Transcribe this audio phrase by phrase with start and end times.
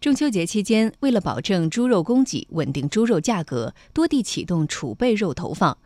[0.00, 5.76] 中秋节期间，为了保证猪肉供给、稳定猪肉价格，多地启动储备肉投放。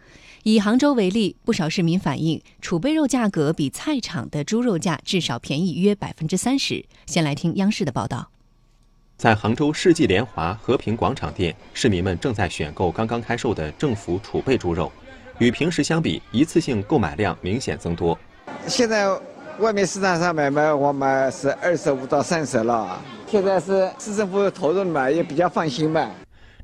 [0.44, 6.84] 以杭州为例，不少市民反映，储备肉价格比菜场的猪肉价至少便宜约百分之三十。
[7.06, 8.30] 先来听央视的报道。
[9.16, 14.92] 在杭州世纪联华和平广场店，市民们正在选购刚刚开售的政府储备猪肉，
[15.40, 18.16] 与平时相比，一次性购买量明显增多。
[18.68, 19.08] 现在
[19.58, 23.00] 外面市场上买卖，我买是二十五到三十了。
[23.28, 26.10] 现在是市政府投入嘛，也比较放心嘛。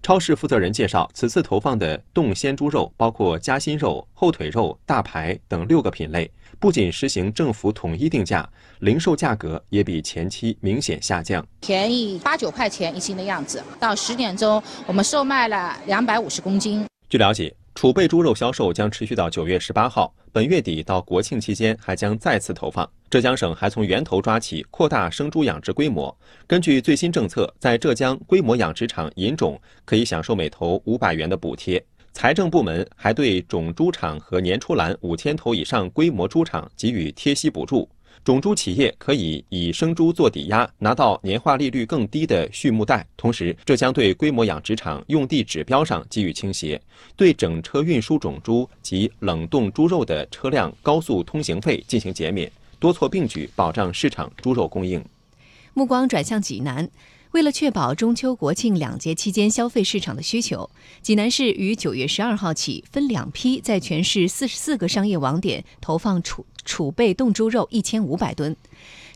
[0.03, 8.49] 超市负责人介绍，此次投放的冻鲜猪肉包括夹心肉、后腿肉、大排等六个品类，不仅实行政府统一定价，
[8.81, 13.63] 零售价格也比前期明显下降，便宜八九块钱一斤的样子。
[13.79, 16.85] 到十点钟，我们售卖了两百五十公斤。
[17.09, 17.55] 据了解。
[17.81, 22.87] 储备猪肉销售将持续到九月十八号，本月底到国庆期间还将再次投放。
[23.09, 26.15] 浙江省还从源头抓起，扩大生猪养殖规模。
[26.47, 31.83] 根据最新政策，在浙江规模养殖场引种可以享受每头五百元的补贴。
[32.13, 37.89] 财政部门还对种猪场和年出栏五千头以上规模猪场给予贴息补助。
[38.23, 43.07] 种猪企业可以以生猪做抵押，拿到年化利率更低的畜牧贷。
[43.17, 46.81] 同时，这将对规模养殖场用地指标上给予倾斜，
[47.17, 55.03] 对整车运输种猪及冷冻猪肉的车辆高速通行费进行减免，多措并举，保障市场猪肉供应。
[55.73, 56.89] 目光转向济南。
[57.33, 60.69] 为了确保中秋国庆两节期间消费市场的需求，
[61.01, 68.57] 济南市于九月十二号起分两批在全市四十四个商业网点投放储储备冻猪肉一千五百吨。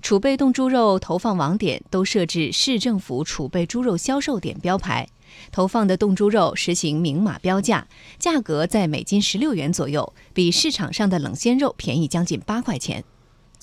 [0.01, 5.09] 储备冻猪肉投放网点都设置市政府储备猪肉销售点标牌，
[5.51, 7.89] 投放的冻猪肉实行明码标价，
[8.21, 13.03] 价格在每斤十六元左右，比市场上的冷鲜肉便宜将近八块钱。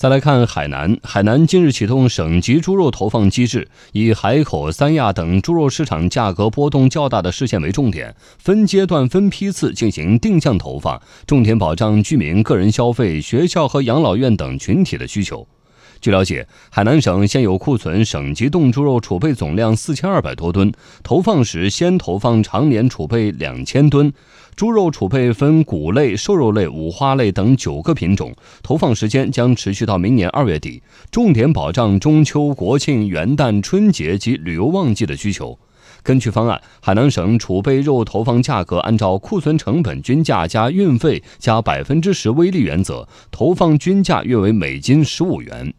[0.02, 15.46] 再来看海南，海南近日启动省级猪肉投放机制，以海口、三亚等猪肉市场价格波动较大的市县为重点，分阶段、分批次进行定向投放，重点保障居民个人消费、学校和养老院等群体的需求。
[16.02, 20.72] 据了解，海南省现有库存省级冻猪肉储备总量四千二百多吨，
[21.04, 24.12] 投放时先投放常年储备两千吨。
[24.56, 35.56] 猪肉储备分谷类、瘦肉类、五花类等九个品种，投放时间将持续到明年二月底，重点保障中秋、国庆、元旦、春节及旅游旺季的需求。
[36.02, 45.72] 根据方案，海南省储备肉投放价格按照库存成本均价加运费加百分之十微利原则，投放均价约为每斤十五元。